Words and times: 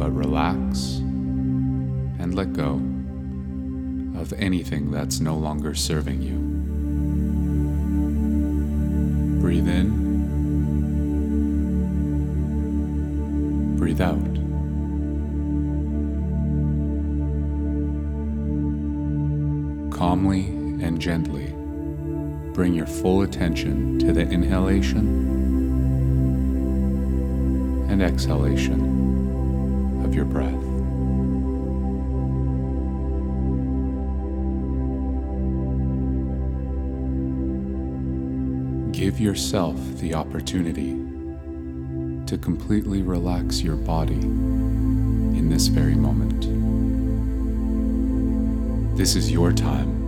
but 0.00 0.10
relax 0.12 0.96
and 2.20 2.34
let 2.34 2.54
go 2.54 2.80
of 4.18 4.32
anything 4.32 4.90
that's 4.90 5.20
no 5.20 5.36
longer 5.36 5.74
serving 5.74 6.22
you. 6.22 6.38
Breathe 9.42 9.68
in, 9.68 9.90
breathe 13.76 14.00
out. 14.00 14.16
Calmly 19.94 20.46
and 20.82 20.98
gently 20.98 21.52
bring 22.54 22.72
your 22.72 22.86
full 22.86 23.20
attention 23.20 23.98
to 23.98 24.14
the 24.14 24.22
inhalation 24.22 25.28
and 27.90 28.02
exhalation 28.02 28.99
of 30.04 30.14
your 30.14 30.24
breath. 30.24 30.52
Give 38.92 39.18
yourself 39.18 39.76
the 39.98 40.14
opportunity 40.14 40.92
to 42.26 42.38
completely 42.38 43.02
relax 43.02 43.62
your 43.62 43.76
body 43.76 44.20
in 44.20 45.48
this 45.48 45.68
very 45.68 45.94
moment. 45.94 46.46
This 48.96 49.16
is 49.16 49.30
your 49.30 49.52
time. 49.52 49.98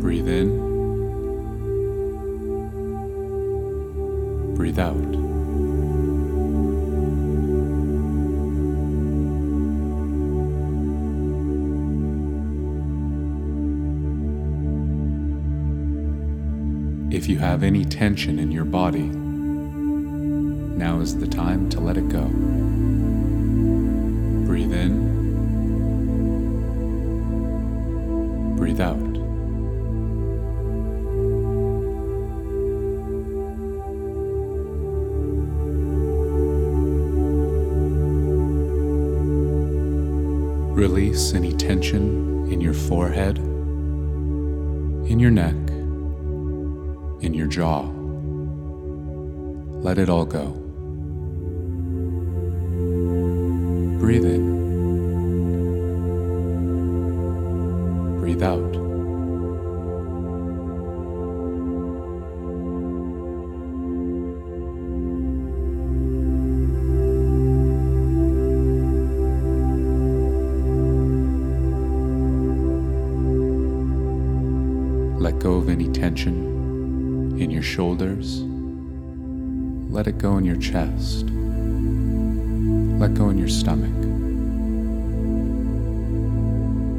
Breathe 0.00 0.28
in. 0.28 0.70
breathe 4.60 4.78
out. 4.78 5.09
Have 17.50 17.64
any 17.64 17.84
tension 17.84 18.38
in 18.38 18.52
your 18.52 18.64
body, 18.64 19.08
now 20.78 21.00
is 21.00 21.18
the 21.18 21.26
time 21.26 21.68
to 21.68 21.80
let 21.80 21.96
it 21.96 22.08
go. 22.08 22.26
Breathe 24.46 24.72
in, 24.72 25.34
breathe 28.54 28.80
out. 28.80 28.94
Release 40.76 41.34
any 41.34 41.52
tension 41.52 42.48
in 42.52 42.60
your 42.60 42.74
forehead, 42.74 43.38
in 43.38 45.18
your 45.18 45.32
neck, 45.32 45.56
in 47.20 47.34
your 47.34 47.46
jaw. 47.46 47.82
Let 49.82 49.98
it 49.98 50.08
all 50.08 50.24
go. 50.24 50.52
Breathe 53.98 54.24
in. 54.24 54.58
Breathe 58.20 58.42
out. 58.42 58.76
Let 75.20 75.38
go 75.38 75.54
of 75.56 75.68
any 75.68 75.88
tension 75.88 76.59
in 77.40 77.50
your 77.50 77.62
shoulders. 77.62 78.42
Let 79.90 80.06
it 80.06 80.18
go 80.18 80.36
in 80.36 80.44
your 80.44 80.56
chest. 80.56 81.24
Let 83.00 83.14
go 83.14 83.30
in 83.30 83.38
your 83.38 83.48
stomach. 83.48 83.90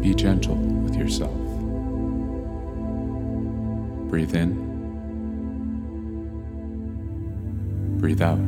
Be 0.00 0.14
gentle 0.14 0.54
with 0.54 0.94
yourself. 0.94 1.34
Breathe 4.08 4.34
in. 4.36 4.66
Breathe 7.98 8.22
out. 8.22 8.38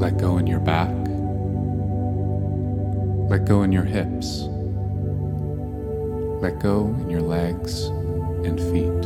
Let 0.00 0.18
go 0.18 0.38
in 0.38 0.46
your 0.46 0.60
back. 0.60 1.05
Let 3.28 3.44
go 3.44 3.64
in 3.64 3.72
your 3.72 3.82
hips. 3.82 4.42
Let 6.40 6.60
go 6.60 6.94
in 7.00 7.10
your 7.10 7.22
legs 7.22 7.86
and 8.46 8.60
feet. 8.70 9.02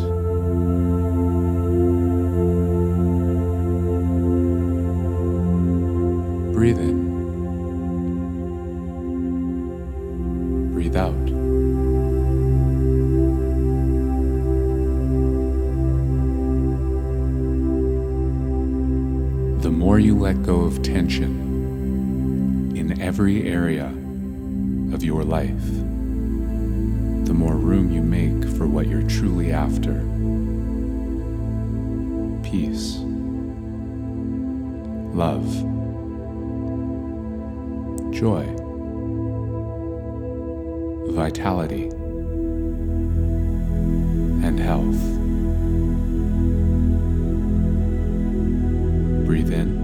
Breathe 6.52 6.78
in. 6.78 7.00
Breathe 10.74 10.96
out. 10.96 11.26
The 19.62 19.70
more 19.70 19.98
you 19.98 20.14
let 20.18 20.42
go 20.42 20.60
of 20.60 20.82
tension 20.82 21.48
in 22.76 23.00
every 23.00 23.48
area 23.48 23.94
of 24.92 25.02
your 25.04 25.22
life, 25.24 25.66
the 27.26 27.34
more 27.34 27.54
room 27.54 27.90
you 27.90 28.02
make 28.02 28.44
for 28.56 28.66
what 28.66 28.86
you're 28.86 29.02
truly 29.02 29.52
after. 29.52 29.92
Peace, 32.42 32.96
love, 35.14 35.46
joy, 38.12 38.44
vitality, 41.12 41.88
and 44.44 44.58
health. 44.58 45.00
Breathe 49.26 49.52
in, 49.52 49.79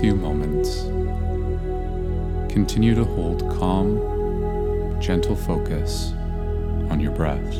few 0.00 0.14
moments, 0.14 0.84
continue 2.50 2.94
to 2.94 3.04
hold 3.04 3.40
calm, 3.58 4.98
gentle 4.98 5.36
focus 5.36 6.12
on 6.90 6.98
your 7.00 7.12
breath, 7.12 7.52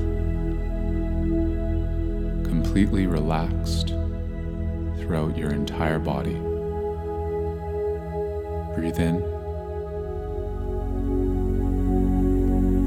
completely 2.49 3.07
relaxed 3.07 3.89
throughout 4.97 5.37
your 5.37 5.51
entire 5.51 5.99
body. 5.99 6.33
Breathe 8.75 8.99
in, 8.99 9.21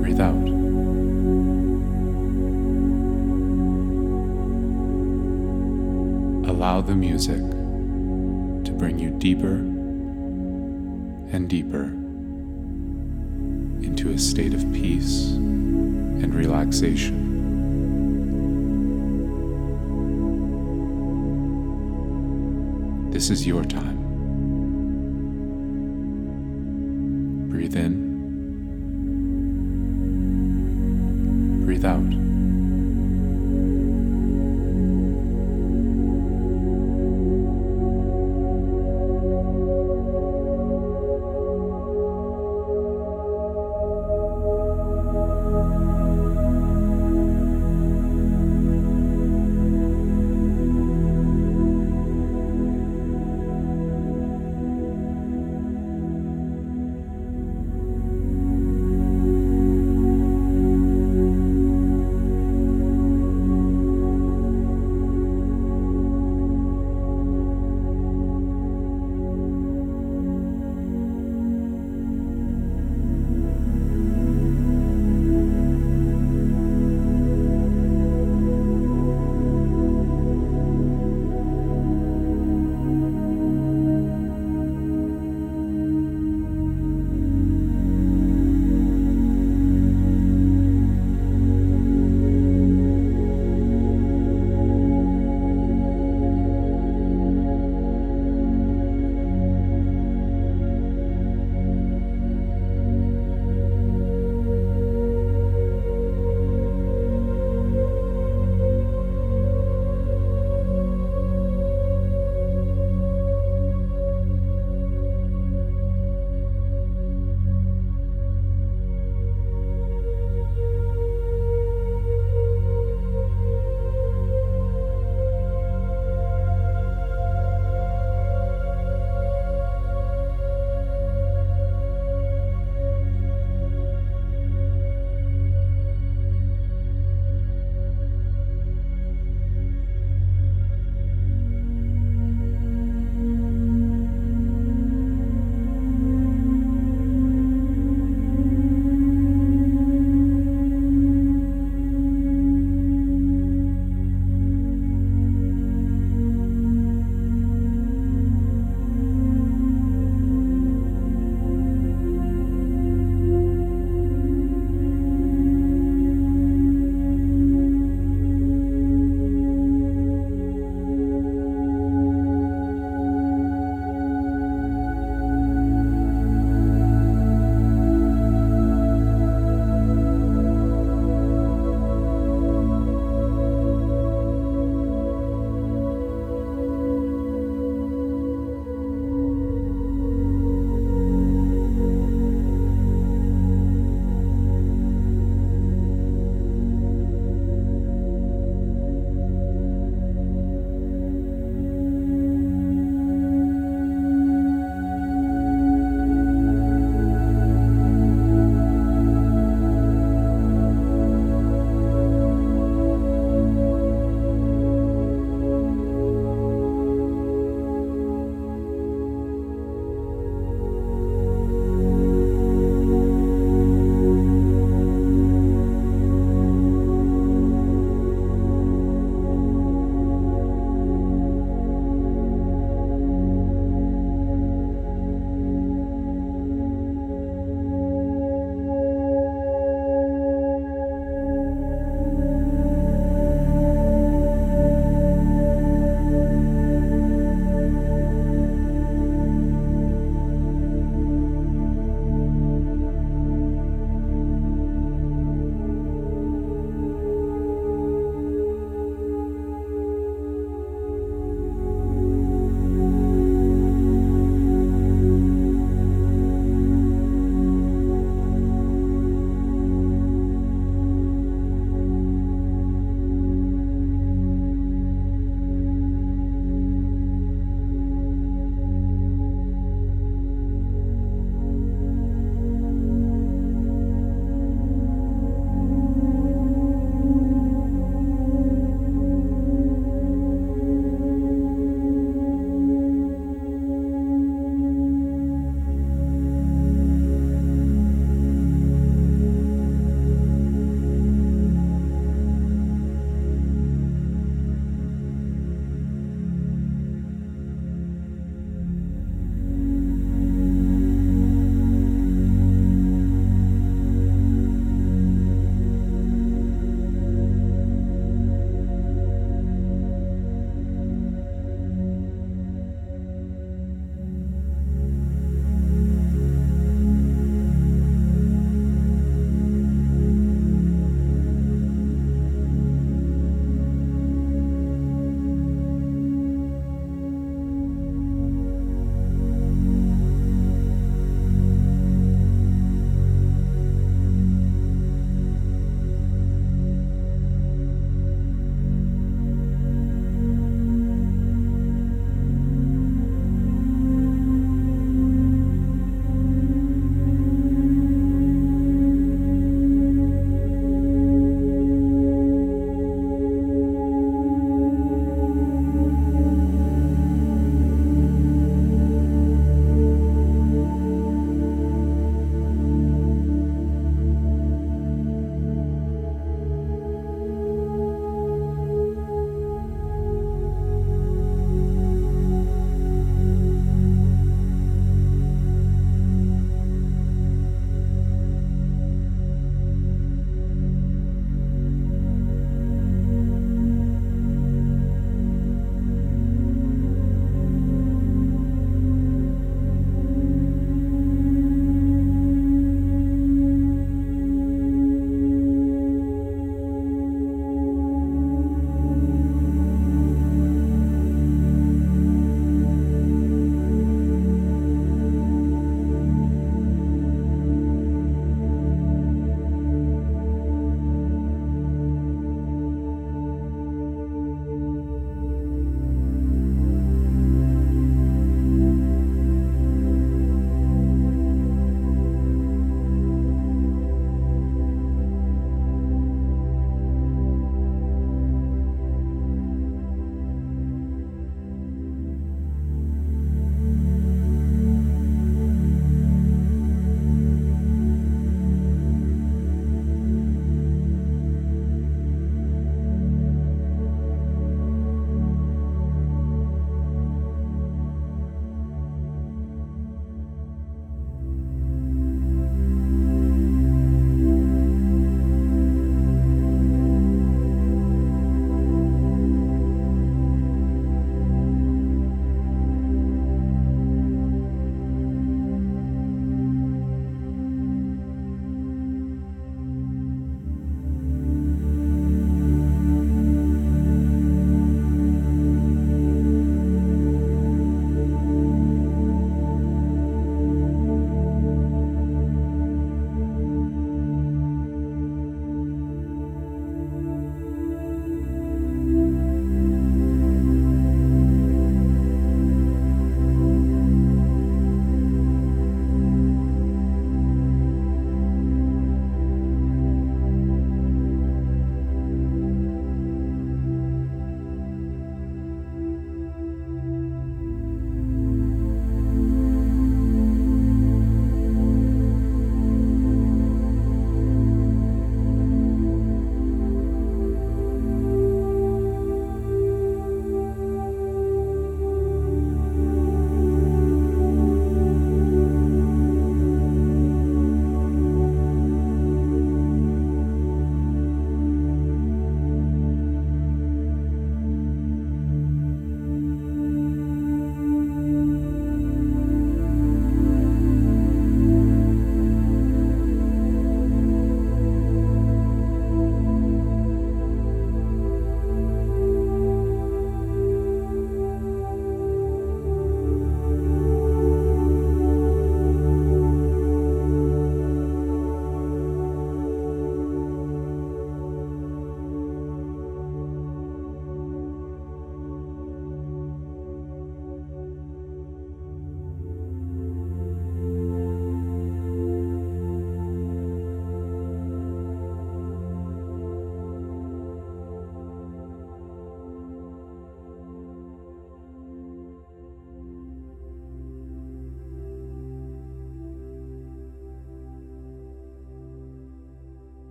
breathe 0.00 0.20
out. 0.20 0.48
Allow 6.48 6.80
the 6.80 6.94
music 6.94 7.42
bring 8.82 8.98
you 8.98 9.10
deeper 9.10 9.58
and 11.32 11.48
deeper 11.48 11.84
into 13.86 14.10
a 14.10 14.18
state 14.18 14.52
of 14.52 14.60
peace 14.72 15.28
and 15.34 16.34
relaxation. 16.34 17.30
This 23.12 23.30
is 23.30 23.46
your 23.46 23.62
time. 23.62 23.98
Breathe 27.50 27.76
in, 27.76 27.94
breathe 31.64 31.84
out. 31.84 32.21